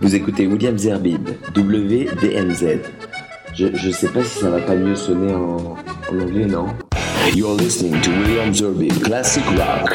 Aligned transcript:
Vous 0.00 0.14
écoutez 0.14 0.46
William 0.46 0.78
Zerbib, 0.78 1.28
WDMZ. 1.56 2.78
Je, 3.54 3.66
je 3.74 3.90
sais 3.90 4.08
pas 4.08 4.22
si 4.22 4.38
ça 4.38 4.50
va 4.50 4.60
pas 4.60 4.76
mieux 4.76 4.94
sonner 4.94 5.34
en, 5.34 5.56
en 5.76 6.20
anglais, 6.20 6.46
non? 6.46 6.66
You're 7.34 7.56
listening 7.56 8.00
to 8.02 8.10
William 8.10 8.54
Zerbib, 8.54 8.92
Classic 9.02 9.42
Rock, 9.56 9.92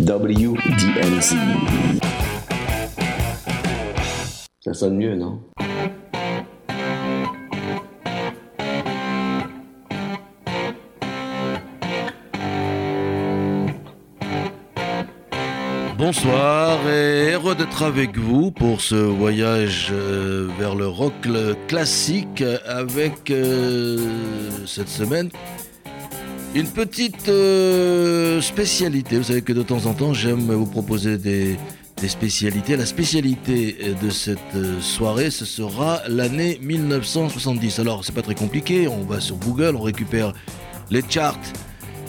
WDMZ. 0.00 1.34
Ça 4.60 4.72
sonne 4.72 4.96
mieux, 4.96 5.14
non? 5.14 5.40
Bonsoir 16.06 16.86
et 16.86 17.32
heureux 17.32 17.54
d'être 17.54 17.82
avec 17.82 18.18
vous 18.18 18.50
pour 18.50 18.82
ce 18.82 18.94
voyage 18.94 19.88
euh, 19.90 20.50
vers 20.58 20.74
le 20.74 20.86
rock 20.86 21.14
classique 21.66 22.44
avec 22.66 23.30
euh, 23.30 23.96
cette 24.66 24.90
semaine 24.90 25.30
une 26.54 26.66
petite 26.66 27.30
euh, 27.30 28.42
spécialité. 28.42 29.16
Vous 29.16 29.24
savez 29.24 29.40
que 29.40 29.54
de 29.54 29.62
temps 29.62 29.86
en 29.86 29.94
temps 29.94 30.12
j'aime 30.12 30.52
vous 30.52 30.66
proposer 30.66 31.16
des, 31.16 31.56
des 32.02 32.08
spécialités. 32.08 32.76
La 32.76 32.84
spécialité 32.84 33.94
de 34.02 34.10
cette 34.10 34.82
soirée, 34.82 35.30
ce 35.30 35.46
sera 35.46 36.02
l'année 36.06 36.58
1970. 36.60 37.78
Alors 37.78 38.04
c'est 38.04 38.14
pas 38.14 38.20
très 38.20 38.34
compliqué, 38.34 38.88
on 38.88 39.04
va 39.04 39.20
sur 39.20 39.36
Google, 39.36 39.74
on 39.74 39.80
récupère 39.80 40.34
les 40.90 41.02
charts 41.08 41.38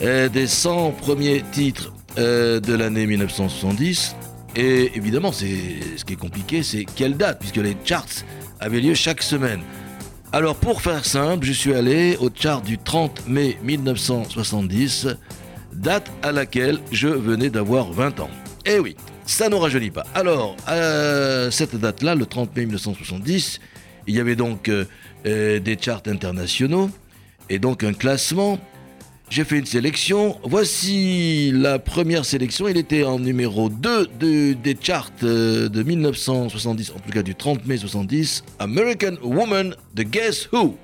des 0.02 0.46
100 0.46 0.90
premiers 0.90 1.42
titres 1.50 1.95
euh, 2.18 2.60
de 2.60 2.74
l'année 2.74 3.06
1970. 3.06 4.16
Et 4.56 4.96
évidemment, 4.96 5.32
c'est 5.32 5.58
ce 5.96 6.04
qui 6.04 6.14
est 6.14 6.18
compliqué, 6.18 6.62
c'est 6.62 6.84
quelle 6.84 7.16
date, 7.16 7.38
puisque 7.38 7.56
les 7.56 7.76
charts 7.84 8.24
avaient 8.58 8.80
lieu 8.80 8.94
chaque 8.94 9.22
semaine. 9.22 9.60
Alors 10.32 10.56
pour 10.56 10.82
faire 10.82 11.04
simple, 11.04 11.46
je 11.46 11.52
suis 11.52 11.74
allé 11.74 12.16
au 12.20 12.30
chart 12.34 12.62
du 12.62 12.78
30 12.78 13.28
mai 13.28 13.58
1970, 13.62 15.08
date 15.72 16.10
à 16.22 16.32
laquelle 16.32 16.78
je 16.90 17.08
venais 17.08 17.50
d'avoir 17.50 17.92
20 17.92 18.20
ans. 18.20 18.30
Eh 18.64 18.78
oui, 18.78 18.96
ça 19.26 19.48
ne 19.48 19.54
rajeunit 19.54 19.90
pas. 19.90 20.04
Alors, 20.14 20.56
à 20.66 21.50
cette 21.50 21.76
date-là, 21.76 22.14
le 22.14 22.26
30 22.26 22.56
mai 22.56 22.62
1970, 22.62 23.60
il 24.06 24.14
y 24.14 24.20
avait 24.20 24.36
donc 24.36 24.68
euh, 24.68 24.84
euh, 25.26 25.60
des 25.60 25.76
charts 25.80 26.02
internationaux 26.06 26.90
et 27.48 27.58
donc 27.58 27.84
un 27.84 27.92
classement 27.92 28.58
j'ai 29.28 29.44
fait 29.44 29.58
une 29.58 29.66
sélection. 29.66 30.38
Voici 30.44 31.50
la 31.52 31.78
première 31.78 32.24
sélection. 32.24 32.68
Il 32.68 32.76
était 32.76 33.04
en 33.04 33.18
numéro 33.18 33.68
2 33.68 34.06
des 34.54 34.76
charts 34.80 35.10
euh, 35.22 35.68
de 35.68 35.82
1970, 35.82 36.92
en 36.92 36.98
tout 37.00 37.12
cas 37.12 37.22
du 37.22 37.34
30 37.34 37.66
mai 37.66 37.76
70. 37.76 38.44
American 38.58 39.16
Woman 39.22 39.74
de 39.94 40.02
Guess 40.04 40.48
Who? 40.52 40.76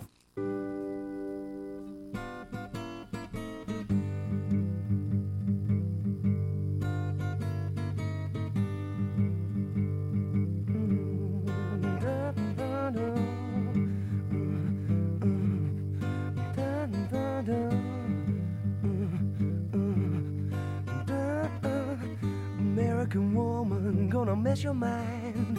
Mess 24.42 24.64
your 24.64 24.74
mind. 24.74 25.56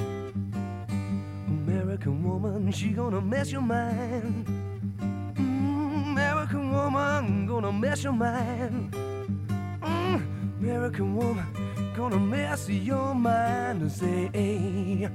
American 1.48 2.22
woman, 2.22 2.70
she 2.72 2.90
gonna 2.90 3.22
mess 3.22 3.50
your 3.50 3.62
mind. 3.62 4.46
Mm, 5.36 6.12
American 6.12 6.70
woman, 6.72 7.46
gonna 7.48 7.72
mess 7.72 8.04
your 8.04 8.12
mind. 8.12 8.92
Mm, 9.82 10.60
American 10.60 11.16
woman, 11.16 11.46
gonna 11.96 12.20
mess 12.20 12.68
your 12.70 13.16
mind. 13.16 13.90
Say 13.90 14.30
A, 14.34 15.10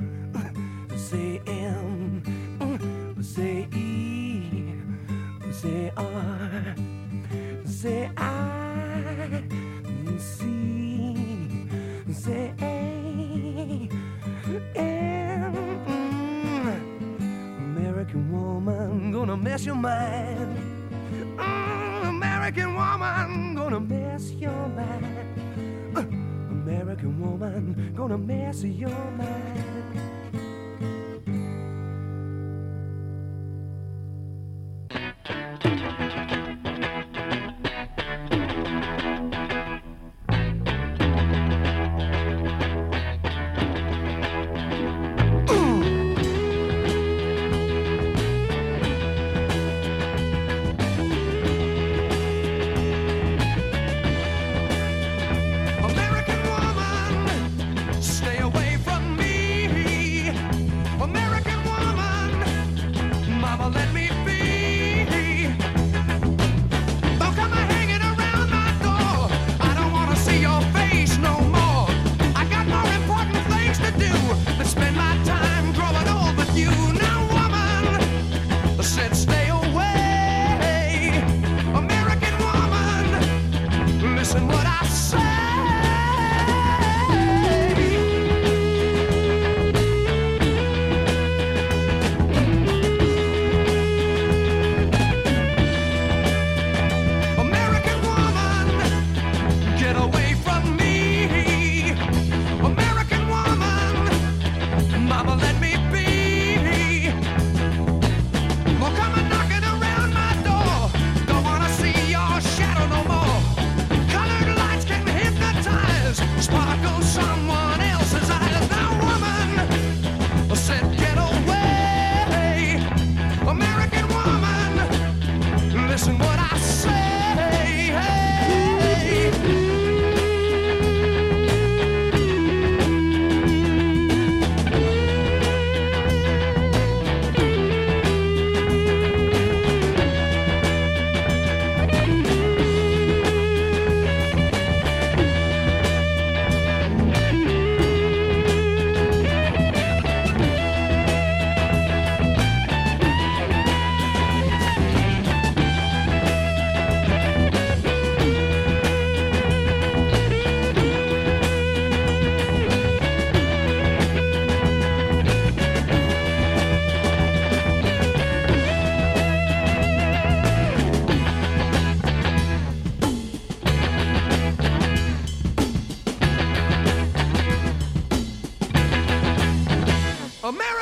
America! 180.48 180.77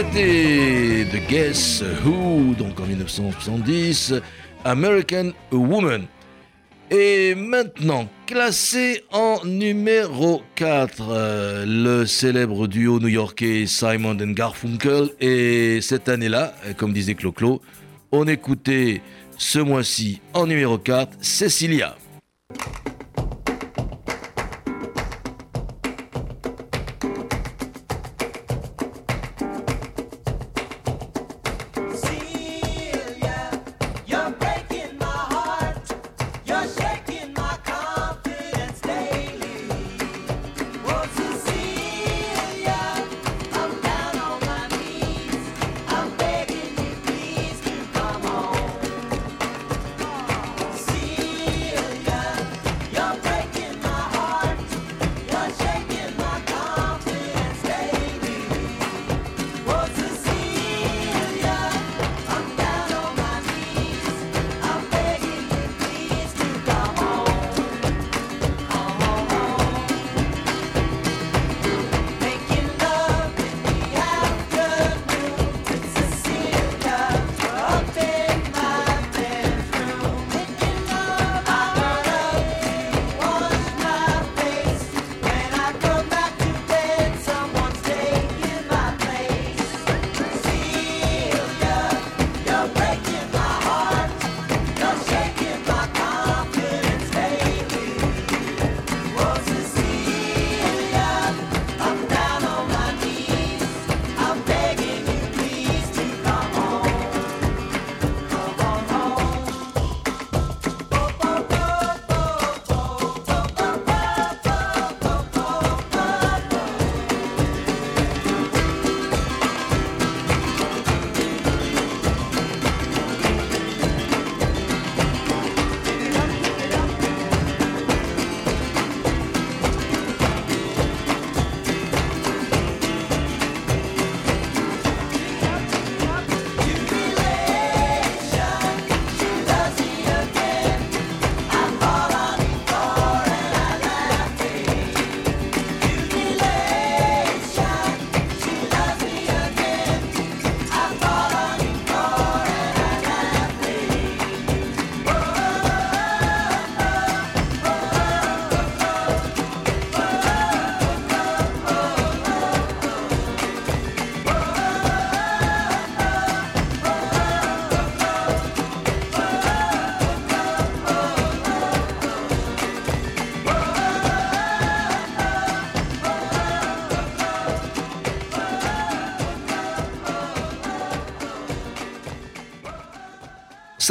C'était 0.00 1.04
The 1.12 1.28
Guess 1.28 1.84
Who, 2.02 2.54
donc 2.54 2.80
en 2.80 2.86
1970, 2.86 4.14
American 4.64 5.32
Woman. 5.52 6.06
Et 6.90 7.34
maintenant, 7.34 8.08
classé 8.24 9.04
en 9.12 9.44
numéro 9.44 10.40
4, 10.54 11.02
euh, 11.10 11.64
le 11.66 12.06
célèbre 12.06 12.66
duo 12.66 12.98
new-yorkais 12.98 13.66
Simon 13.66 14.16
and 14.18 14.32
Garfunkel. 14.32 15.10
Et 15.20 15.82
cette 15.82 16.08
année-là, 16.08 16.54
comme 16.78 16.94
disait 16.94 17.14
Clo-Clo, 17.14 17.60
on 18.10 18.26
écoutait 18.26 19.02
ce 19.36 19.58
mois-ci 19.58 20.22
en 20.32 20.46
numéro 20.46 20.78
4 20.78 21.18
Cecilia. 21.20 21.94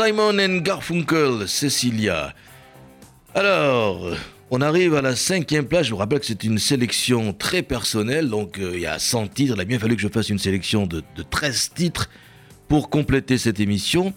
Simon 0.01 0.39
and 0.39 0.61
Garfunkel, 0.61 1.45
Cecilia. 1.45 2.33
Alors, 3.35 4.15
on 4.49 4.61
arrive 4.61 4.95
à 4.95 5.01
la 5.01 5.13
cinquième 5.13 5.65
place. 5.65 5.87
Je 5.87 5.91
vous 5.91 5.97
rappelle 5.97 6.21
que 6.21 6.25
c'est 6.25 6.45
une 6.45 6.57
sélection 6.57 7.33
très 7.33 7.63
personnelle, 7.63 8.29
donc 8.29 8.59
euh, 8.59 8.71
il 8.75 8.79
y 8.79 8.85
a 8.85 8.97
100 8.97 9.27
titres. 9.27 9.55
Il 9.57 9.61
a 9.61 9.65
bien 9.65 9.77
fallu 9.77 9.97
que 9.97 10.01
je 10.01 10.07
fasse 10.07 10.29
une 10.29 10.39
sélection 10.39 10.87
de, 10.87 11.03
13 11.29 11.71
titres 11.75 12.09
pour 12.69 12.89
compléter 12.89 13.37
cette 13.37 13.59
émission. 13.59 14.13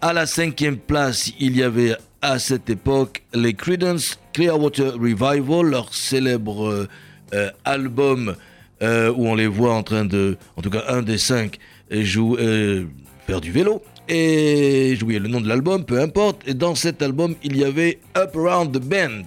À 0.00 0.12
la 0.12 0.26
cinquième 0.26 0.76
place, 0.76 1.32
il 1.40 1.56
y 1.56 1.64
avait 1.64 1.96
à 2.22 2.38
cette 2.38 2.70
époque 2.70 3.24
les 3.34 3.54
Credence 3.54 4.20
Clearwater 4.32 4.92
Revival, 4.92 5.66
leur 5.66 5.92
célèbre 5.92 6.68
euh, 6.68 6.88
euh, 7.34 7.50
album 7.64 8.36
où 8.80 9.26
on 9.26 9.34
les 9.34 9.48
voit 9.48 9.74
en 9.74 9.82
train 9.82 10.04
de, 10.04 10.36
en 10.54 10.62
tout 10.62 10.70
cas 10.70 10.84
un 10.86 11.02
des 11.02 11.18
cinq, 11.18 11.58
jouer, 11.90 12.86
faire 13.26 13.40
du 13.40 13.50
vélo 13.50 13.82
et 14.08 14.96
j'ai 14.96 15.18
le 15.18 15.28
nom 15.28 15.40
de 15.40 15.48
l'album, 15.48 15.84
peu 15.84 16.00
importe. 16.00 16.46
Et 16.46 16.54
dans 16.54 16.74
cet 16.74 17.02
album, 17.02 17.34
il 17.42 17.56
y 17.56 17.64
avait 17.64 17.98
Up 18.16 18.34
Around 18.36 18.72
the 18.72 18.82
Bend. 18.82 19.24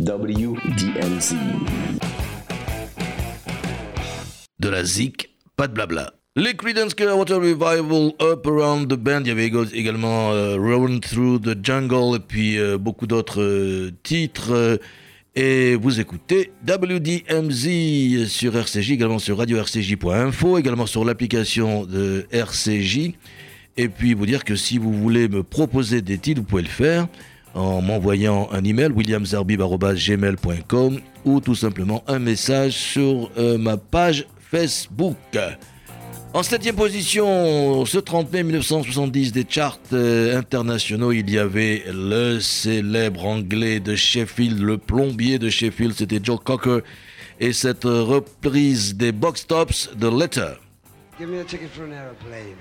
WDMZ. 0.00 1.34
De 4.58 4.68
la 4.68 4.84
zik, 4.84 5.30
pas 5.56 5.68
de 5.68 5.74
blabla. 5.74 6.14
Les 6.34 6.54
Creedence 6.54 6.94
Clearwater 6.94 7.36
Revival, 7.36 8.12
Up 8.20 8.46
Around 8.46 8.88
the 8.88 8.96
Band, 8.96 9.20
il 9.20 9.28
y 9.28 9.30
avait 9.30 9.46
également 9.46 10.32
euh, 10.32 10.98
Through 11.00 11.40
the 11.42 11.64
Jungle 11.64 12.16
et 12.16 12.20
puis 12.20 12.58
euh, 12.58 12.76
beaucoup 12.76 13.06
d'autres 13.06 13.42
euh, 13.42 13.92
titres. 14.02 14.80
Et 15.36 15.76
vous 15.76 16.00
écoutez 16.00 16.50
WDMZ 16.66 18.26
sur 18.26 18.56
RCJ, 18.56 18.92
également 18.92 19.20
sur 19.20 19.38
radio-rcj.info, 19.38 20.58
également 20.58 20.86
sur 20.86 21.04
l'application 21.04 21.84
de 21.84 22.26
RCJ. 22.32 23.12
Et 23.76 23.88
puis 23.88 24.14
vous 24.14 24.26
dire 24.26 24.44
que 24.44 24.56
si 24.56 24.78
vous 24.78 24.92
voulez 24.92 25.28
me 25.28 25.44
proposer 25.44 26.02
des 26.02 26.18
titres, 26.18 26.40
vous 26.40 26.46
pouvez 26.46 26.62
le 26.62 26.68
faire 26.68 27.06
en 27.54 27.80
m'envoyant 27.82 28.48
un 28.52 28.64
email 28.64 28.90
williamzarbib.gmail.com 28.92 31.00
ou 31.24 31.40
tout 31.40 31.54
simplement 31.54 32.02
un 32.06 32.18
message 32.18 32.72
sur 32.72 33.30
euh, 33.38 33.56
ma 33.58 33.76
page 33.76 34.26
Facebook. 34.50 35.16
En 36.34 36.42
septième 36.42 36.74
position, 36.76 37.86
ce 37.86 37.96
30 37.98 38.30
mai 38.32 38.42
1970 38.42 39.32
des 39.32 39.46
charts 39.48 39.78
euh, 39.92 40.38
internationaux, 40.38 41.12
il 41.12 41.30
y 41.30 41.38
avait 41.38 41.84
le 41.92 42.40
célèbre 42.40 43.24
anglais 43.24 43.80
de 43.80 43.94
Sheffield, 43.94 44.60
le 44.60 44.76
plombier 44.76 45.38
de 45.38 45.48
Sheffield, 45.48 45.94
c'était 45.94 46.20
Joe 46.22 46.38
Cocker, 46.44 46.80
et 47.40 47.54
cette 47.54 47.84
reprise 47.84 48.96
des 48.96 49.12
box 49.12 49.46
tops 49.46 49.88
de 49.96 50.08
Letter. 50.08 50.54
Give 51.18 51.28
me 51.28 51.40
a 51.40 51.44
ticket 51.44 51.68
for 51.68 51.84
an 51.84 51.92
aeroplane. 51.92 52.56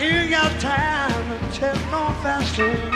Ain't 0.00 0.30
got 0.30 0.60
time 0.60 1.28
to 1.28 1.58
take 1.58 1.90
no 1.90 2.08
faster. 2.22 2.95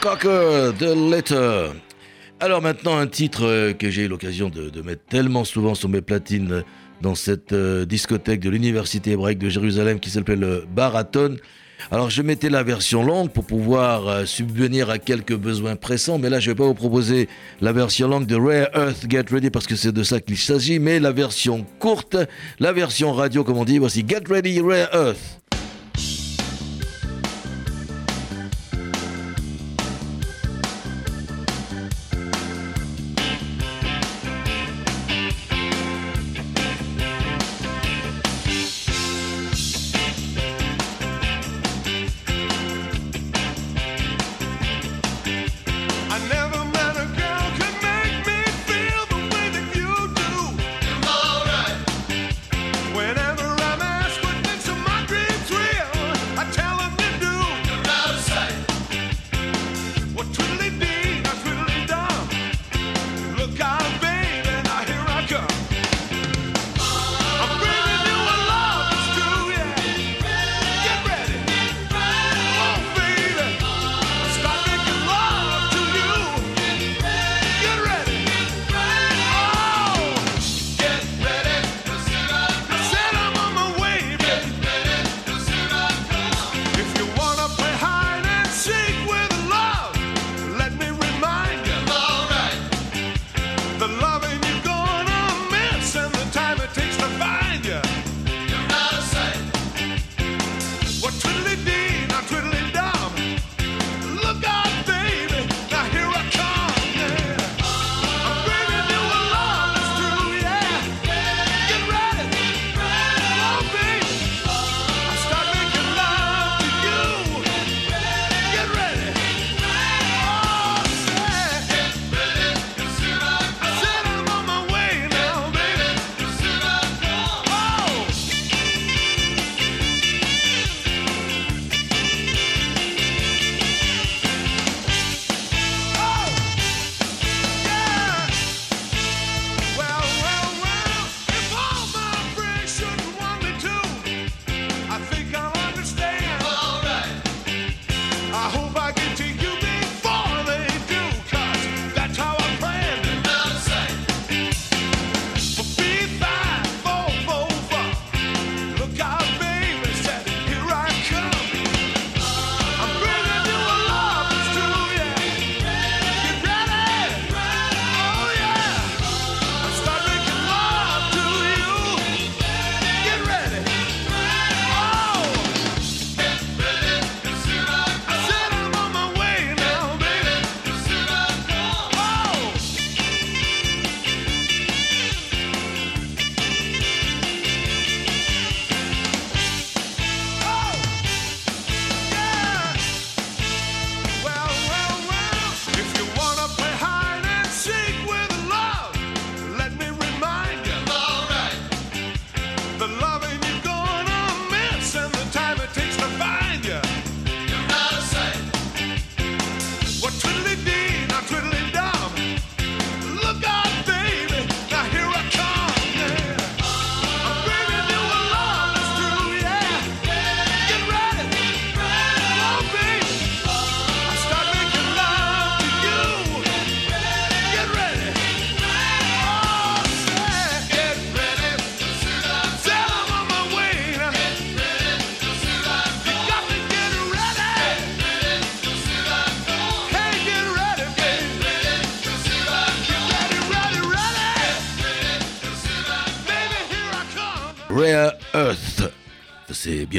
Cocker, 0.00 0.72
The 0.78 0.94
Letter. 1.10 1.72
Alors 2.40 2.62
maintenant, 2.62 2.96
un 2.96 3.06
titre 3.06 3.44
euh, 3.44 3.72
que 3.74 3.90
j'ai 3.90 4.04
eu 4.04 4.08
l'occasion 4.08 4.48
de, 4.48 4.80
mettre 4.80 5.02
tellement 5.10 5.44
souvent 5.44 5.74
sur 5.74 5.90
mes 5.90 6.00
platines 6.00 6.64
dans 7.02 7.14
cette 7.14 7.52
euh, 7.52 7.84
discothèque 7.84 8.40
de 8.40 8.48
l'Université 8.48 9.10
hébraïque 9.10 9.38
de 9.38 9.50
Jérusalem 9.50 10.00
qui 10.00 10.08
s'appelle 10.08 10.40
le 10.40 10.64
Baraton. 10.74 11.36
Alors 11.90 12.08
je 12.08 12.22
mettais 12.22 12.48
la 12.48 12.62
version 12.62 13.02
longue 13.02 13.30
pour 13.30 13.44
pouvoir 13.44 14.08
euh, 14.08 14.24
subvenir 14.24 14.88
à 14.88 14.98
quelques 14.98 15.36
besoins 15.36 15.76
pressants, 15.76 16.18
mais 16.18 16.30
là 16.30 16.40
je 16.40 16.50
vais 16.50 16.56
pas 16.56 16.64
vous 16.64 16.74
proposer 16.74 17.28
la 17.60 17.72
version 17.72 18.08
longue 18.08 18.26
de 18.26 18.36
Rare 18.36 18.68
Earth 18.74 19.04
Get 19.06 19.24
Ready 19.30 19.50
parce 19.50 19.66
que 19.66 19.76
c'est 19.76 19.92
de 19.92 20.02
ça 20.02 20.18
qu'il 20.20 20.38
s'agit, 20.38 20.78
mais 20.78 20.98
la 20.98 21.12
version 21.12 21.66
courte, 21.78 22.16
la 22.58 22.72
version 22.72 23.12
radio 23.12 23.44
comme 23.44 23.58
on 23.58 23.64
dit, 23.66 23.78
voici 23.78 24.02
Get 24.08 24.22
Ready 24.30 24.60
Rare 24.60 24.88
Earth. 24.94 25.40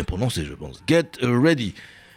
Prononcé, 0.04 0.46
je 0.46 0.54
pense. 0.54 0.82
Get 0.88 1.12
Ready. 1.22 1.74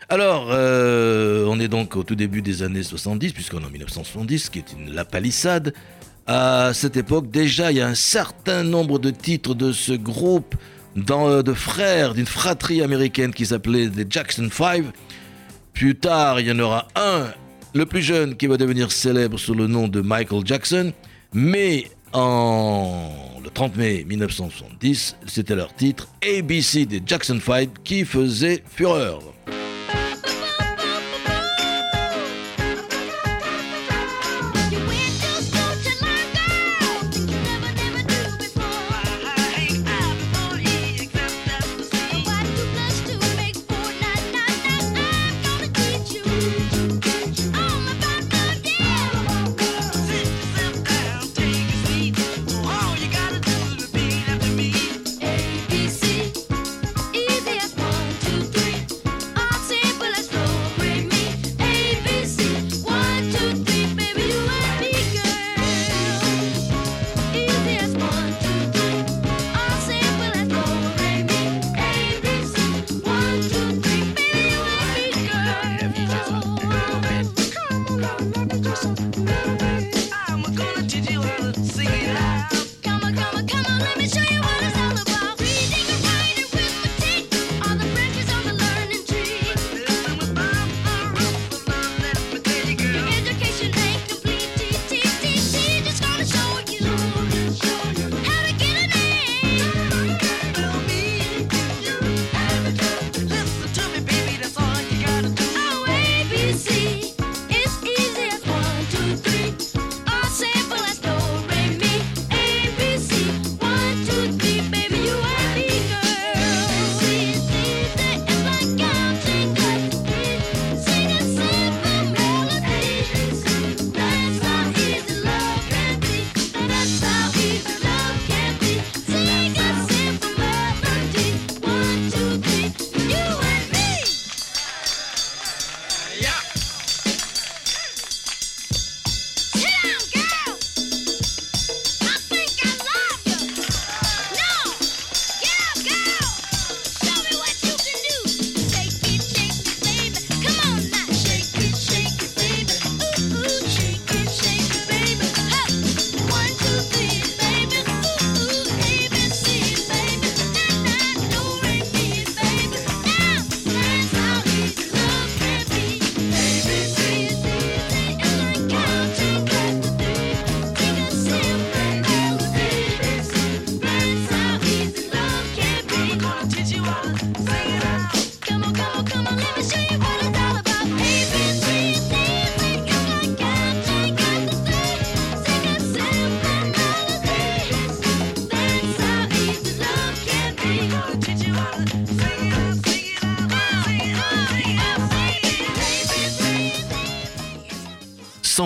Alors, 0.09 0.49
euh, 0.51 1.47
on 1.49 1.59
est 1.59 1.69
donc 1.69 1.97
au 1.97 2.03
tout 2.03 2.15
début 2.15 2.43
des 2.43 2.63
années 2.63 2.83
70, 2.83 3.33
puisqu'on 3.33 3.61
est 3.61 3.67
en 3.67 3.71
1970, 3.71 4.51
qui 4.51 4.59
est 4.59 4.73
une, 4.73 4.95
la 4.95 5.05
palissade. 5.05 5.73
À 6.27 6.73
cette 6.75 6.97
époque, 6.97 7.31
déjà, 7.31 7.71
il 7.71 7.79
y 7.79 7.81
a 7.81 7.87
un 7.87 7.95
certain 7.95 8.63
nombre 8.63 8.99
de 8.99 9.11
titres 9.11 9.55
de 9.55 9.73
ce 9.73 9.93
groupe 9.93 10.55
dans, 10.97 11.43
de 11.43 11.53
frères, 11.53 12.15
d'une 12.15 12.27
fratrie 12.27 12.83
américaine 12.83 13.33
qui 13.33 13.47
s'appelait 13.47 13.89
The 13.89 14.11
Jackson 14.11 14.49
5. 14.51 14.85
Plus 15.73 15.97
tard, 15.97 16.41
il 16.41 16.47
y 16.49 16.53
en 16.53 16.59
aura 16.59 16.89
un, 16.97 17.27
le 17.75 17.87
plus 17.87 18.03
jeune, 18.03 18.37
qui 18.37 18.47
va 18.47 18.57
devenir 18.57 18.93
célèbre 18.93 19.39
sous 19.39 19.55
le 19.55 19.67
nom 19.67 19.89
de 19.89 20.01
Michael 20.01 20.43
Jackson. 20.45 20.93
Mais 21.33 21.87
en 22.15 23.11
le 23.43 23.51
30 23.51 23.77
mai 23.77 24.05
1970, 24.07 25.17
c'était 25.27 25.55
leur 25.55 25.75
titre 25.75 26.09
ABC 26.23 26.87
des 26.87 27.03
Jackson 27.05 27.39
5 27.45 27.83
qui 27.83 28.05
faisait 28.05 28.63
fureur. 28.67 29.21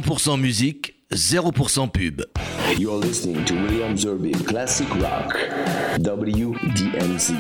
100% 0.00 0.38
musique, 0.38 0.94
0% 1.12 1.90
pub. 1.90 2.24
You're 2.78 3.00
listening 3.00 3.44
to 3.46 3.54
William 3.54 3.96
Classic 4.44 4.87
Rock, 5.00 5.37
WDMZ. 5.98 7.34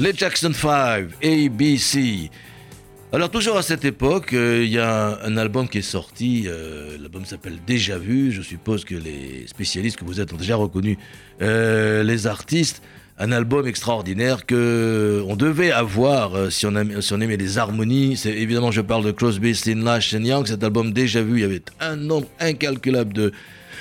Les 0.00 0.14
Jackson 0.14 0.52
5, 0.54 1.08
ABC. 1.22 2.30
Alors 3.12 3.30
toujours 3.30 3.58
à 3.58 3.62
cette 3.62 3.84
époque, 3.84 4.32
euh, 4.32 4.64
il 4.64 4.70
y 4.70 4.78
a 4.78 5.18
un, 5.22 5.36
album 5.36 5.68
qui 5.68 5.78
est 5.78 5.82
sorti, 5.82 6.44
euh, 6.46 6.96
l'album 6.98 7.26
s'appelle 7.26 7.58
Déjà 7.66 7.98
Vu, 7.98 8.32
je 8.32 8.40
suppose 8.40 8.86
que 8.86 8.94
les 8.94 9.46
spécialistes 9.46 9.98
que 9.98 10.06
vous 10.06 10.22
êtes 10.22 10.32
ont 10.32 10.38
déjà 10.38 10.56
reconnu 10.56 10.96
euh, 11.42 12.02
les 12.02 12.26
artistes 12.26 12.82
un 13.18 13.32
album 13.32 13.66
extraordinaire 13.66 14.44
que 14.44 15.24
on 15.26 15.36
devait 15.36 15.70
avoir 15.70 16.34
euh, 16.34 16.50
si, 16.50 16.66
on 16.66 16.74
aimait, 16.74 17.36
les 17.36 17.58
harmonies. 17.58 18.16
C'est 18.16 18.32
évidemment, 18.32 18.70
je 18.70 18.82
parle 18.82 19.04
de 19.04 19.10
Crosby, 19.10 19.54
Stills, 19.54 19.82
Nash 19.82 20.12
Young. 20.12 20.46
Cet 20.46 20.62
album 20.62 20.92
déjà 20.92 21.22
vu, 21.22 21.38
il 21.38 21.40
y 21.40 21.44
avait 21.44 21.62
un 21.80 21.96
nombre 21.96 22.26
incalculable 22.40 23.12
de 23.12 23.32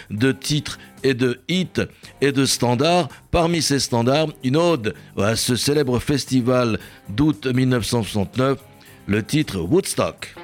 de 0.09 0.31
titres 0.31 0.77
et 1.03 1.13
de 1.13 1.39
hits 1.47 1.81
et 2.21 2.31
de 2.31 2.45
standards. 2.45 3.09
Parmi 3.31 3.61
ces 3.61 3.79
standards, 3.79 4.27
une 4.43 4.57
ode 4.57 4.93
à 5.17 5.35
ce 5.35 5.55
célèbre 5.55 5.99
festival 5.99 6.79
d'août 7.09 7.47
1969, 7.47 8.59
le 9.07 9.23
titre 9.23 9.59
Woodstock. 9.59 10.35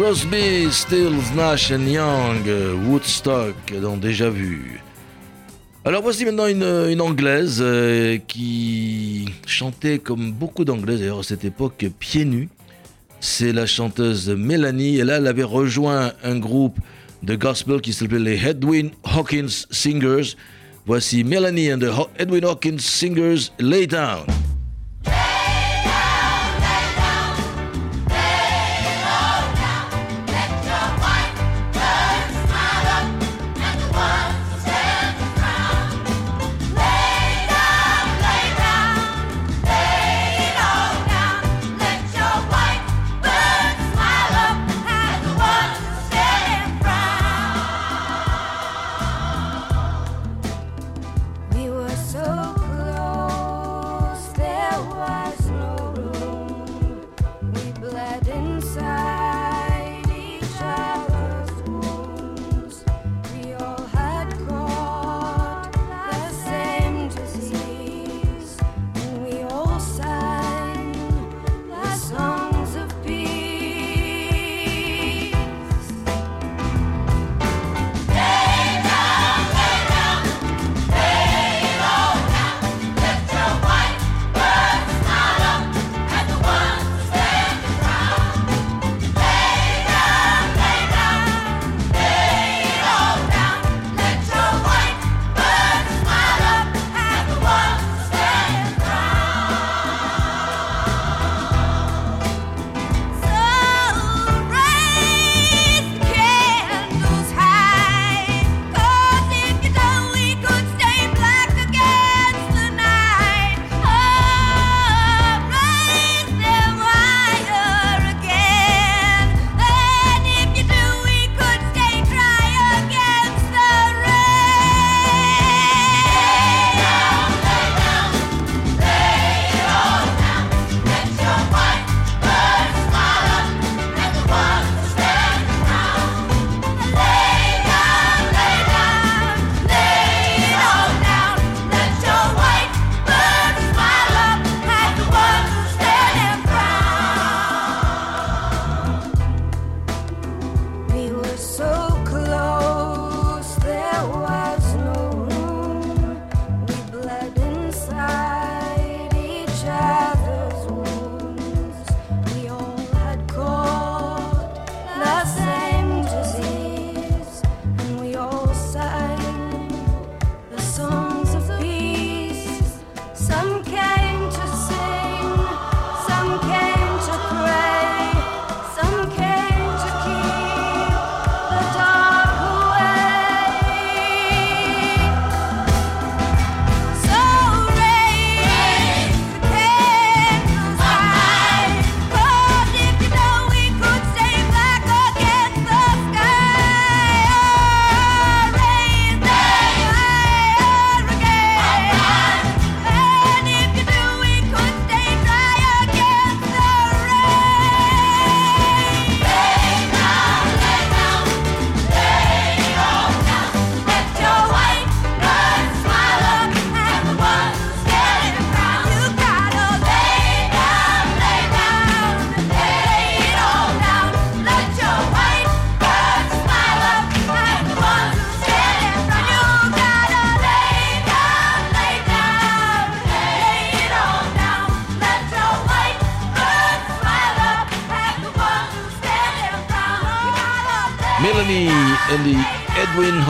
Crosby, 0.00 0.72
Stills, 0.72 1.34
Nash 1.36 1.68
Young, 1.68 2.48
Woodstock, 2.88 3.54
dans 3.82 3.98
Déjà 3.98 4.30
Vu. 4.30 4.80
Alors 5.84 6.00
voici 6.00 6.24
maintenant 6.24 6.46
une, 6.46 7.02
anglaise 7.02 7.58
euh, 7.60 8.16
qui 8.16 9.26
chantait 9.46 9.98
comme 9.98 10.32
beaucoup 10.32 10.64
d'anglaises 10.64 11.00
d'ailleurs 11.00 11.18
à 11.18 11.22
cette 11.22 11.44
époque 11.44 11.84
pieds 11.98 12.24
nus. 12.24 12.48
C'est 13.20 13.52
la 13.52 13.66
chanteuse 13.66 14.30
Mélanie 14.30 14.96
et 14.96 15.04
là 15.04 15.18
elle 15.18 15.26
avait 15.26 15.42
rejoint 15.42 16.14
un 16.24 16.38
groupe 16.38 16.78
de 17.22 17.36
gospel 17.36 17.82
qui 17.82 17.92
s'appelait 17.92 18.36
les 18.38 18.48
Edwin 18.48 18.92
Hawkins 19.04 19.66
Singers. 19.70 20.34
Voici 20.86 21.24
Mélanie 21.24 21.74
and 21.74 21.80
the 21.80 21.90
Edwin 22.18 22.46
Hawkins 22.46 22.78
Singers 22.78 23.52
Lay 23.58 23.86
Down. 23.86 24.24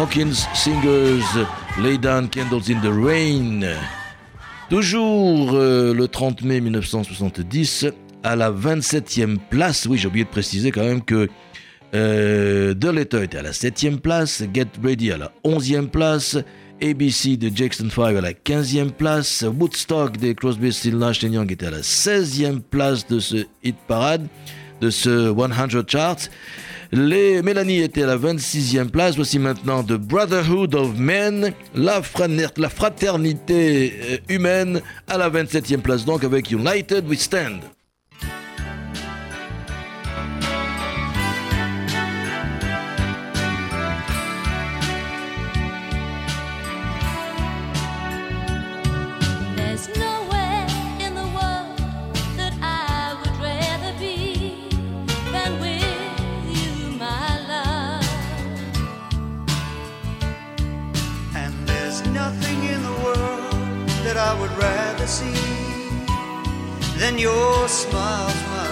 Hawkins 0.01 0.47
Singers 0.55 1.45
Lay 1.79 1.99
Down 1.99 2.31
Candles 2.31 2.71
in 2.71 2.81
the 2.81 2.91
Rain. 2.91 3.61
Toujours 4.71 5.53
euh, 5.53 5.93
le 5.93 6.09
30 6.09 6.41
mai 6.41 6.63
1970, 6.63 7.85
à 8.23 8.35
la 8.35 8.51
27e 8.51 9.37
place, 9.51 9.85
oui 9.85 9.99
j'ai 9.99 10.09
oublié 10.09 10.25
de 10.25 10.31
préciser 10.31 10.71
quand 10.71 10.85
même 10.85 11.03
que 11.03 11.29
euh, 11.95 12.73
The 12.73 12.87
Letter 12.87 13.25
était 13.25 13.37
à 13.37 13.43
la 13.43 13.51
7e 13.51 13.99
place, 13.99 14.43
Get 14.55 14.69
Ready 14.83 15.13
à 15.13 15.19
la 15.19 15.33
11e 15.45 15.89
place, 15.89 16.39
ABC 16.83 17.37
de 17.37 17.55
Jackson 17.55 17.91
5 17.95 18.17
à 18.17 18.21
la 18.23 18.33
15e 18.33 18.93
place, 18.93 19.45
Woodstock 19.47 20.17
des 20.17 20.35
Crosby, 20.35 20.73
Still 20.73 20.97
Nash 20.97 21.23
Young 21.23 21.53
était 21.53 21.67
à 21.67 21.73
la 21.73 21.83
16e 21.83 22.61
place 22.61 23.07
de 23.07 23.21
ce 23.21 23.45
hit 23.63 23.77
parade, 23.87 24.27
de 24.81 24.89
ce 24.89 25.31
100 25.31 25.87
chart. 25.87 26.31
Les 26.93 27.41
Mélanie 27.43 27.83
était 27.83 28.03
à 28.03 28.07
la 28.07 28.17
26e 28.17 28.89
place. 28.89 29.15
Voici 29.15 29.39
maintenant 29.39 29.85
The 29.85 29.93
Brotherhood 29.93 30.75
of 30.75 30.99
Men, 30.99 31.53
la, 31.75 32.03
fraternité 32.03 33.95
euh, 34.03 34.17
humaine, 34.29 34.81
à 35.07 35.17
la 35.17 35.31
27e 35.31 35.83
place, 35.83 36.05
donc 36.05 36.25
avec 36.25 36.51
United 36.51 37.09
We 37.09 37.21
Stand. 37.21 37.61
I 64.31 64.41
would 64.41 64.57
rather 64.59 65.09
see 65.09 65.35
than 67.01 67.19
your 67.19 67.67
smiles, 67.67 68.70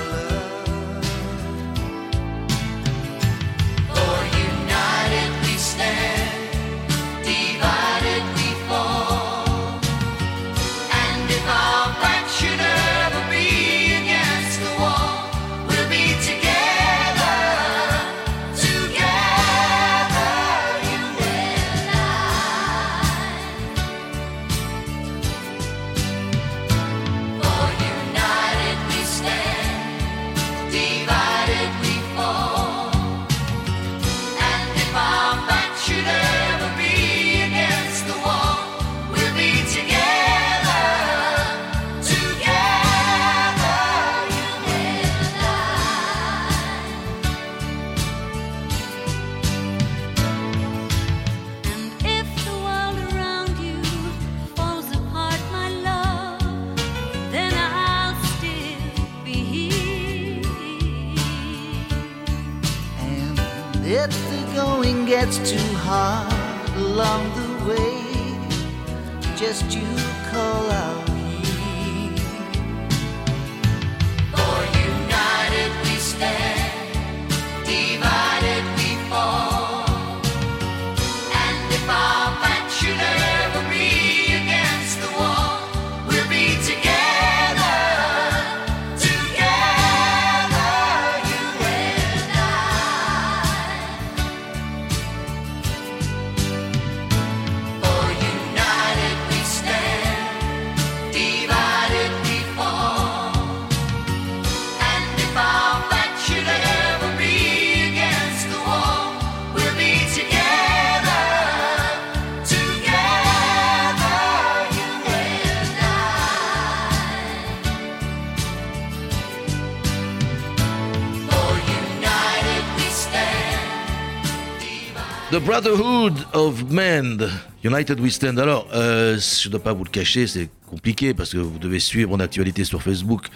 The 125.38 125.44
Brotherhood 125.44 126.14
of 126.32 126.68
Men, 126.72 127.28
United 127.62 128.00
We 128.00 128.10
Stand. 128.12 128.40
Alors, 128.40 128.66
euh, 128.74 129.18
je 129.18 129.46
ne 129.46 129.52
dois 129.52 129.62
pas 129.62 129.72
vous 129.72 129.84
le 129.84 129.90
cacher, 129.90 130.26
c'est 130.26 130.48
compliqué 130.66 131.14
parce 131.14 131.30
que 131.30 131.36
vous 131.38 131.60
devez 131.60 131.78
suivre 131.78 132.10
mon 132.10 132.18
actualité 132.18 132.64
sur 132.64 132.82
Facebook. 132.82 133.26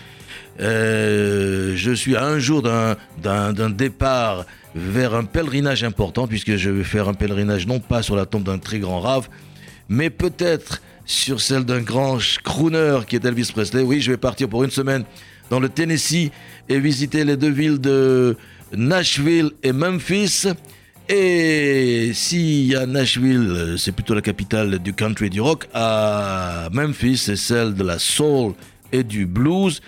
Euh, 0.58 1.74
je 1.76 1.92
suis 1.92 2.16
à 2.16 2.24
un 2.24 2.40
jour 2.40 2.60
d'un- 2.60 2.96
départ 3.70 4.46
vers 4.74 5.14
un 5.14 5.22
pèlerinage 5.22 5.84
important 5.84 6.26
puisque 6.26 6.56
je 6.56 6.70
vais 6.70 6.82
faire 6.82 7.08
un 7.08 7.14
pèlerinage 7.14 7.68
non 7.68 7.78
pas 7.78 8.02
sur 8.02 8.16
la 8.16 8.26
tombe 8.26 8.42
d'un 8.42 8.58
très 8.58 8.80
grand 8.80 8.98
rave, 8.98 9.28
mais 9.88 10.10
peut-être 10.10 10.82
sur 11.04 11.40
celle 11.40 11.64
d'un 11.64 11.82
grand 11.82 12.18
crooner 12.42 12.98
qui 13.06 13.14
est 13.14 13.24
Elvis 13.24 13.50
Presley. 13.52 13.82
Oui, 13.82 14.00
je 14.00 14.10
vais 14.10 14.16
partir 14.16 14.48
pour 14.48 14.64
une 14.64 14.72
semaine 14.72 15.04
dans 15.50 15.60
le 15.60 15.68
Tennessee 15.68 16.32
et 16.68 16.80
visiter 16.80 17.22
les 17.24 17.36
deux 17.36 17.50
villes 17.52 17.80
de 17.80 18.36
Nashville 18.74 19.52
et 19.62 19.70
Memphis. 19.70 20.48
Et 21.14 22.12
si 22.14 22.74
à 22.74 22.86
Nashville, 22.86 23.74
c'est 23.76 23.92
plutôt 23.92 24.14
la 24.14 24.22
capitale 24.22 24.78
du 24.78 24.94
country 24.94 25.26
et 25.26 25.28
du 25.28 25.42
rock, 25.42 25.68
à 25.74 26.70
Memphis, 26.72 27.18
c'est 27.18 27.36
celle 27.36 27.74
de 27.74 27.84
la 27.84 27.98
soul 27.98 28.54
et 28.92 29.02
du 29.02 29.26
blues. 29.26 29.82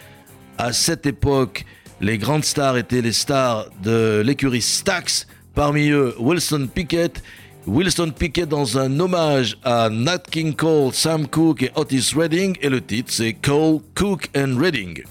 À 0.58 0.74
cette 0.74 1.06
époque, 1.06 1.64
les 2.02 2.18
grandes 2.18 2.44
stars 2.44 2.76
étaient 2.76 3.00
les 3.00 3.14
stars 3.14 3.64
de 3.82 4.22
l'écurie 4.22 4.60
Stax, 4.60 5.26
parmi 5.54 5.88
eux 5.88 6.14
Wilson 6.18 6.68
Pickett. 6.74 7.22
Wilson 7.66 8.10
Pickett 8.10 8.50
dans 8.50 8.76
un 8.76 9.00
hommage 9.00 9.56
à 9.64 9.88
Nat 9.88 10.24
King 10.30 10.54
Cole, 10.54 10.92
Sam 10.92 11.26
Cooke 11.26 11.62
et 11.62 11.70
Otis 11.74 12.12
Redding. 12.14 12.54
Et 12.60 12.68
le 12.68 12.82
titre, 12.82 13.10
c'est 13.10 13.32
Cole, 13.32 13.80
Cook 13.94 14.28
and 14.36 14.58
Redding. 14.58 15.02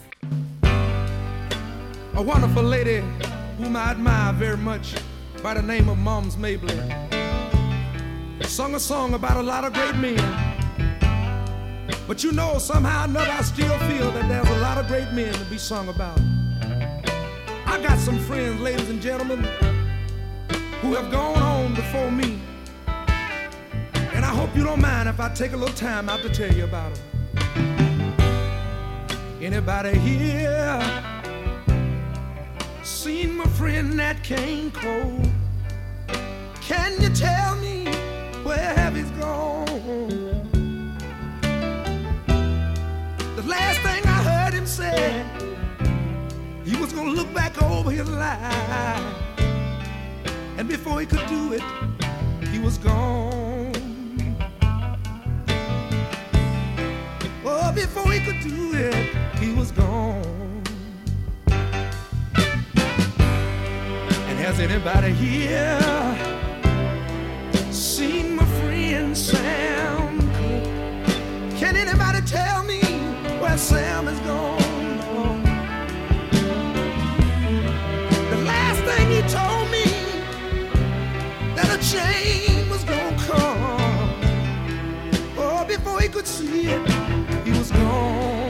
a 2.16 2.22
wonderful 2.22 2.62
lady 2.62 3.02
whom 3.58 3.76
I 3.76 3.90
admire 3.90 4.34
very 4.34 4.58
much 4.58 4.94
by 5.44 5.54
the 5.54 5.62
name 5.62 5.90
of 5.90 5.98
Mums 5.98 6.38
Mabley. 6.38 6.80
Sung 8.44 8.76
a 8.76 8.80
song 8.80 9.14
about 9.14 9.36
a 9.36 9.44
lot 9.44 9.66
of 9.66 9.74
great 9.74 9.96
men. 9.96 10.16
But 12.08 12.24
you 12.24 12.32
know, 12.32 12.58
somehow 12.60 13.02
or 13.02 13.10
another, 13.10 13.30
I 13.30 13.42
still 13.42 13.78
feel 13.80 14.10
that 14.12 14.30
there's 14.30 14.48
a 14.48 14.60
lot 14.60 14.78
of 14.78 14.88
great 14.88 15.12
men 15.12 15.34
to 15.34 15.46
be 15.46 15.58
sung 15.58 15.90
about. 15.90 16.18
I 17.66 17.78
got 17.86 18.00
some 18.00 18.20
friends, 18.20 18.62
ladies 18.62 18.90
and 18.90 19.02
gentlemen, 19.02 19.44
who 20.82 20.94
have 20.94 21.12
gone 21.12 21.42
on 21.42 21.74
before 21.76 22.10
me. 22.10 22.40
And 24.14 24.24
I 24.24 24.30
hope 24.30 24.56
you 24.56 24.64
don't 24.64 24.82
mind 24.82 25.10
if 25.10 25.20
I 25.20 25.28
take 25.34 25.52
a 25.52 25.58
little 25.58 25.76
time 25.76 26.08
out 26.08 26.22
to 26.22 26.30
tell 26.30 26.54
you 26.54 26.64
about 26.64 26.96
them. 26.96 27.04
Anybody 29.42 29.98
here? 29.98 31.04
seen 33.04 33.36
my 33.36 33.46
friend 33.48 33.98
Nat 33.98 34.24
King 34.24 34.72
Cole. 34.72 35.33
Can 36.68 37.02
you 37.02 37.10
tell 37.10 37.56
me 37.58 37.88
where 38.44 38.74
have 38.74 38.96
he's 38.96 39.12
gone? 39.20 39.66
The 43.36 43.44
last 43.46 43.82
thing 43.82 44.02
I 44.06 44.24
heard 44.24 44.54
him 44.54 44.66
say, 44.66 45.26
he 46.64 46.78
was 46.78 46.94
gonna 46.94 47.12
look 47.12 47.34
back 47.34 47.62
over 47.62 47.92
his 47.92 48.10
life 48.10 49.04
and 50.58 50.70
before 50.70 51.02
he 51.02 51.06
could 51.06 51.28
do 51.28 51.52
it, 51.52 51.62
he 52.48 52.60
was 52.60 52.78
gone. 52.78 53.74
Oh, 57.44 57.74
before 57.76 58.10
he 58.10 58.22
could 58.22 58.40
do 58.40 58.72
it, 58.74 58.96
he 59.38 59.52
was 59.52 59.72
gone. 59.72 60.64
And 64.30 64.40
has 64.40 64.62
anybody 64.62 65.12
here 65.12 66.33
seen 68.04 68.36
my 68.36 68.46
friend 68.60 69.18
Sam? 69.18 70.20
Can 71.60 71.76
anybody 71.76 72.22
tell 72.38 72.64
me 72.64 72.82
where 73.42 73.58
Sam 73.58 74.08
is 74.08 74.20
gone? 74.20 75.40
The 78.34 78.40
last 78.52 78.80
thing 78.88 79.06
he 79.16 79.22
told 79.40 79.66
me 79.76 79.88
that 81.58 81.70
a 81.78 81.80
change 81.94 82.70
was 82.74 82.84
gonna 82.84 83.18
come. 83.30 84.10
Oh, 85.38 85.64
before 85.66 86.00
he 86.02 86.10
could 86.10 86.28
see 86.28 86.64
it, 86.76 86.84
he 87.46 87.52
was 87.52 87.72
gone. 87.72 88.43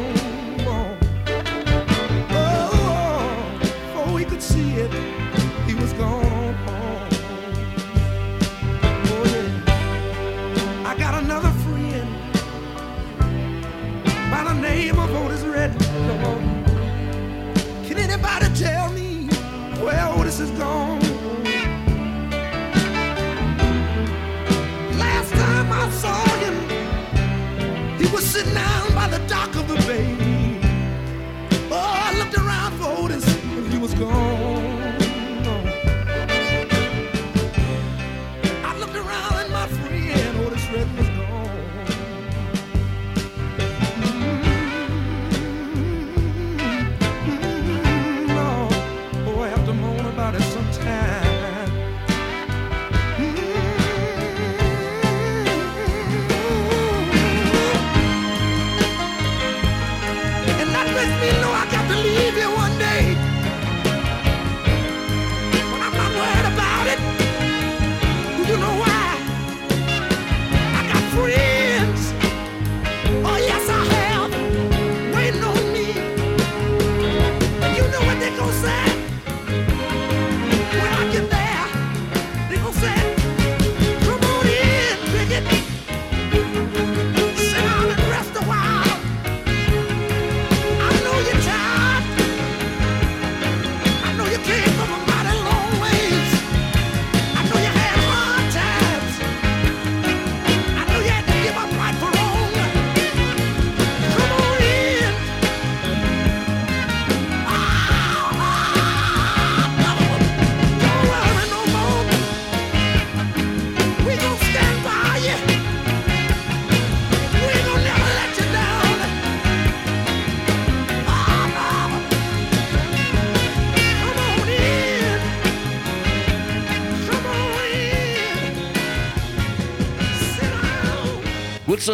Last 24.97 25.31
time 25.31 25.71
I 25.71 25.89
saw 25.91 26.23
him, 26.43 26.55
he 27.97 28.13
was 28.13 28.25
sitting 28.25 28.53
down 28.53 28.93
by 28.93 29.07
the 29.07 29.25
dock 29.27 29.55
of 29.55 29.67
the 29.69 29.75
bay. 29.87 30.22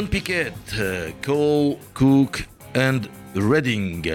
Pickett, 0.10 0.54
euh, 0.78 1.10
Cole, 1.24 1.76
Cook 1.96 2.48
and 2.78 3.00
Redding. 3.36 4.12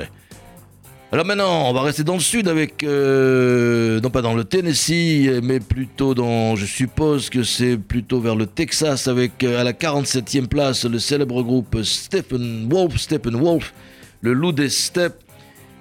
Alors 1.10 1.26
maintenant, 1.26 1.68
on 1.68 1.72
va 1.72 1.82
rester 1.82 2.04
dans 2.04 2.14
le 2.14 2.20
sud 2.20 2.46
avec, 2.46 2.84
euh, 2.84 4.00
non 4.00 4.10
pas 4.10 4.22
dans 4.22 4.34
le 4.34 4.44
Tennessee, 4.44 5.28
mais 5.42 5.58
plutôt 5.58 6.14
dans, 6.14 6.54
je 6.54 6.64
suppose 6.64 7.28
que 7.28 7.42
c'est 7.42 7.76
plutôt 7.76 8.20
vers 8.20 8.36
le 8.36 8.46
Texas 8.46 9.08
avec 9.08 9.42
euh, 9.42 9.60
à 9.60 9.64
la 9.64 9.72
47e 9.72 10.46
place 10.46 10.84
le 10.84 11.00
célèbre 11.00 11.42
groupe 11.42 11.82
Stephen 11.82 12.68
Wolf, 12.70 12.96
Stephen 12.96 13.34
Wolf, 13.34 13.74
le 14.20 14.32
loup 14.32 14.52
des 14.52 14.68
steppes, 14.68 15.24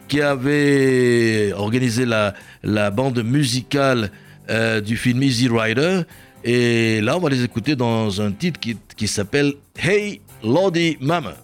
qui 0.08 0.22
avait 0.22 1.54
organisé 1.54 2.06
la, 2.06 2.34
bande 2.92 3.24
musicale 3.24 4.10
du 4.84 4.98
film 4.98 5.24
Easy 5.24 5.48
Rider. 5.48 6.02
Et 6.44 7.00
là, 7.02 7.16
on 7.18 7.20
va 7.20 7.30
les 7.30 7.44
écouter 7.44 7.76
dans 7.76 8.22
un 8.22 8.32
titre 8.32 8.60
qui, 8.60 9.08
s'appelle 9.08 9.54
Hey 9.78 10.22
Lordy 10.44 10.98
Mama. 11.00 11.36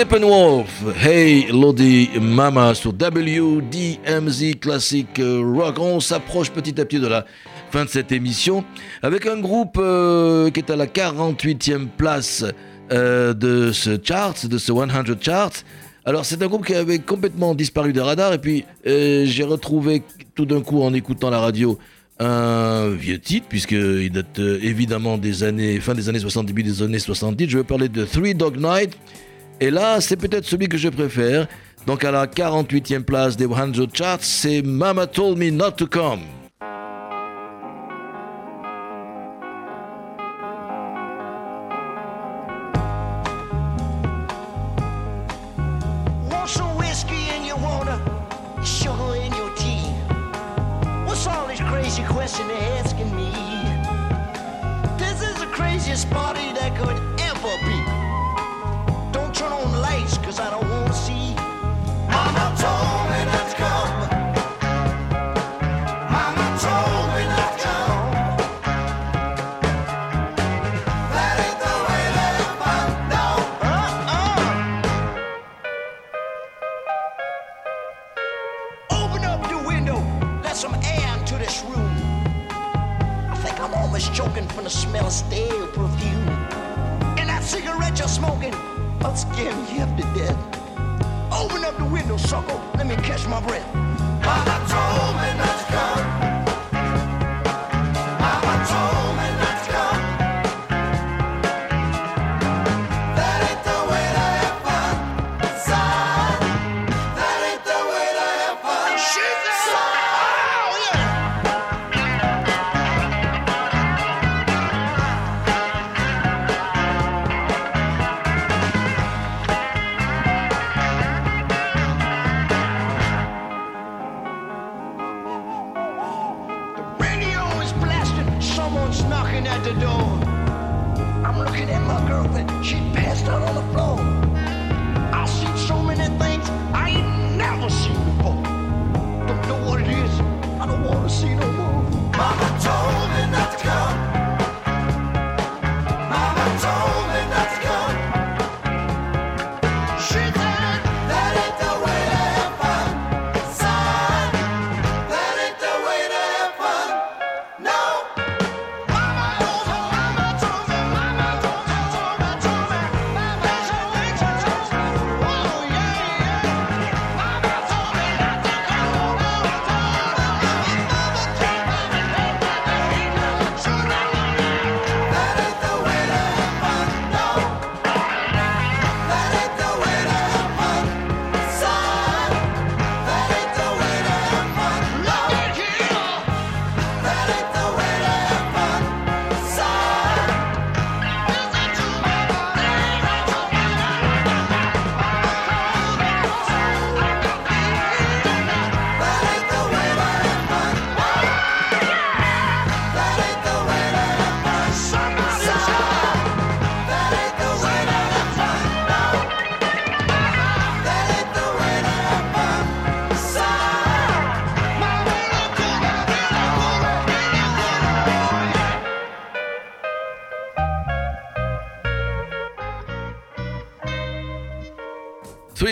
Steppenwolf, 0.00 0.82
Hey 1.04 1.48
Lodi 1.52 2.08
Mama 2.18 2.74
sur 2.74 2.92
WDMZ 2.92 4.58
Classic 4.58 5.06
Rock. 5.18 5.78
On 5.78 6.00
s'approche 6.00 6.50
petit 6.50 6.80
à 6.80 6.86
petit 6.86 6.98
de 6.98 7.06
la 7.06 7.26
fin 7.70 7.84
de 7.84 7.90
cette 7.90 8.10
émission 8.10 8.64
avec 9.02 9.26
un 9.26 9.38
groupe 9.38 9.76
euh, 9.78 10.48
qui 10.48 10.60
est 10.60 10.70
à 10.70 10.76
la 10.76 10.86
48e 10.86 11.88
place 11.98 12.46
euh, 12.90 13.34
de 13.34 13.72
ce 13.72 13.98
chart, 14.02 14.46
de 14.46 14.56
ce 14.56 14.72
100 14.72 14.88
chart. 15.20 15.52
Alors 16.06 16.24
c'est 16.24 16.42
un 16.42 16.46
groupe 16.46 16.64
qui 16.64 16.74
avait 16.74 17.00
complètement 17.00 17.54
disparu 17.54 17.92
des 17.92 18.00
radars 18.00 18.32
et 18.32 18.38
puis 18.38 18.64
euh, 18.86 19.26
j'ai 19.26 19.44
retrouvé 19.44 20.02
tout 20.34 20.46
d'un 20.46 20.62
coup 20.62 20.80
en 20.80 20.94
écoutant 20.94 21.28
la 21.28 21.40
radio 21.40 21.78
un 22.18 22.88
vieux 22.88 23.18
titre 23.18 23.48
puisqu'il 23.50 24.10
date 24.10 24.38
euh, 24.38 24.60
évidemment 24.62 25.18
des 25.18 25.42
années 25.42 25.78
fin 25.78 25.92
des 25.92 26.08
années 26.08 26.20
70 26.20 26.46
début 26.46 26.62
des 26.62 26.82
années 26.82 26.98
70. 26.98 27.50
Je 27.50 27.58
vais 27.58 27.64
parler 27.64 27.90
de 27.90 28.06
Three 28.06 28.34
Dog 28.34 28.56
Night 28.56 28.96
et 29.60 29.70
là 29.70 30.00
c'est 30.00 30.16
peut-être 30.16 30.44
celui 30.44 30.68
que 30.68 30.78
je 30.78 30.88
préfère. 30.88 31.46
Donc 31.86 32.04
à 32.04 32.10
la 32.10 32.26
48e 32.26 33.02
place 33.02 33.36
des 33.36 33.46
100 33.46 33.94
charts, 33.94 34.18
c'est 34.22 34.62
Mama 34.62 35.06
Told 35.06 35.38
Me 35.38 35.50
Not 35.50 35.72
to 35.72 35.86
Come. 35.86 36.39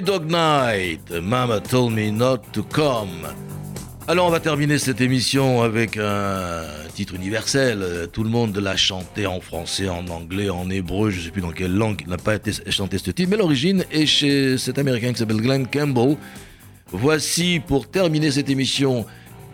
Dog 0.01 0.31
Night, 0.31 1.11
Mama 1.11 1.61
Told 1.61 1.93
Me 1.93 2.11
Not 2.11 2.39
to 2.53 2.63
Come. 2.63 3.27
Alors 4.07 4.27
on 4.27 4.31
va 4.31 4.39
terminer 4.39 4.79
cette 4.79 5.01
émission 5.01 5.63
avec 5.63 5.97
un 5.97 6.63
titre 6.95 7.15
universel. 7.15 8.09
Tout 8.13 8.23
le 8.23 8.31
monde 8.31 8.57
l'a 8.57 8.77
chanté 8.77 9.27
en 9.27 9.41
français, 9.41 9.89
en 9.89 10.07
anglais, 10.09 10.51
en 10.51 10.71
hébreu, 10.71 11.11
je 11.11 11.19
ne 11.19 11.25
sais 11.25 11.31
plus 11.31 11.43
dans 11.43 11.51
quelle 11.51 11.75
langue 11.75 12.07
n'a 12.07 12.17
pas 12.17 12.37
été 12.37 12.53
chanté 12.71 12.99
ce 12.99 13.11
titre, 13.11 13.29
mais 13.31 13.37
l'origine 13.37 13.85
est 13.91 14.07
chez 14.07 14.57
cet 14.57 14.79
Américain 14.79 15.13
qui 15.13 15.19
s'appelle 15.19 15.41
Glenn 15.41 15.67
Campbell. 15.67 16.17
Voici 16.93 17.61
pour 17.67 17.89
terminer 17.89 18.31
cette 18.31 18.51
émission 18.51 19.05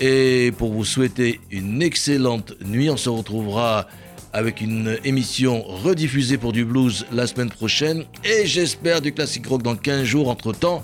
et 0.01 0.53
pour 0.59 0.73
vous 0.73 0.85
souhaiter 0.85 1.41
une 1.51 1.83
excellente 1.83 2.55
nuit. 2.65 2.91
On 2.91 2.97
se 2.97 3.09
retrouvera 3.09 3.87
avec 4.35 4.61
une 4.61 4.99
émission 5.05 5.63
rediffusée 5.63 6.37
pour 6.37 6.53
du 6.53 6.67
blues 6.67 7.07
la 7.13 7.27
semaine 7.27 7.49
prochaine 7.49 8.05
et 8.25 8.45
j'espère 8.45 9.01
du 9.01 9.13
classique 9.13 9.47
rock 9.47 9.63
dans 9.63 9.77
15 9.77 10.05
jours. 10.05 10.29
Entre 10.29 10.53
temps, 10.53 10.83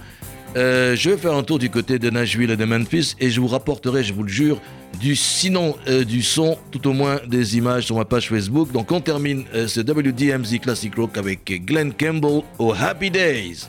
je 0.55 1.11
vais 1.11 1.17
faire 1.17 1.35
un 1.35 1.43
tour 1.43 1.59
du 1.59 1.69
côté 1.69 1.99
de 1.99 2.09
Nashville 2.09 2.51
et 2.51 2.57
de 2.57 2.65
Memphis 2.65 3.17
et 3.21 3.29
je 3.29 3.41
vous 3.41 3.49
rapporterai, 3.49 4.03
je 4.03 4.15
vous 4.15 4.23
le 4.23 4.29
jure, 4.29 4.61
du 4.99 5.17
sinon 5.17 5.77
euh, 5.89 6.05
du 6.05 6.23
son, 6.23 6.59
tout 6.71 6.89
au 6.89 6.93
moins 6.93 7.21
des 7.27 7.57
images 7.57 7.87
sur 7.87 7.97
ma 7.97 8.05
page 8.05 8.29
Facebook. 8.29 8.73
Donc 8.73 8.91
on 8.93 9.01
termine 9.01 9.45
euh, 9.55 9.69
ce 9.69 9.81
WDMZ 9.81 10.59
Classic 10.61 10.95
Rock 10.95 11.17
avec 11.17 11.65
Glenn 11.65 11.93
Campbell 11.93 12.43
au 12.59 12.73
Happy 12.73 13.11
Days. 13.11 13.69